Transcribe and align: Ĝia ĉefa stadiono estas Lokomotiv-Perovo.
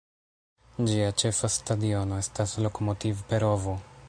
Ĝia 0.91 1.11
ĉefa 1.23 1.51
stadiono 1.57 2.19
estas 2.25 2.59
Lokomotiv-Perovo. 2.67 3.81